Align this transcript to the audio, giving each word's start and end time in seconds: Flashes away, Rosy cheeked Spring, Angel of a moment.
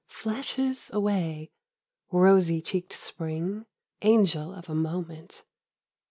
Flashes 0.07 0.89
away, 0.91 1.51
Rosy 2.09 2.59
cheeked 2.59 2.91
Spring, 2.93 3.67
Angel 4.01 4.51
of 4.51 4.67
a 4.67 4.73
moment. 4.73 5.43